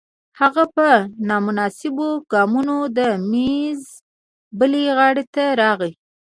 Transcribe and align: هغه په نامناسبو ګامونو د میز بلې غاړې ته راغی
هغه 0.39 0.63
په 0.75 0.87
نامناسبو 1.29 2.09
ګامونو 2.31 2.77
د 2.97 2.99
میز 3.31 3.81
بلې 4.59 4.83
غاړې 4.97 5.23
ته 5.35 5.43
راغی 5.61 5.91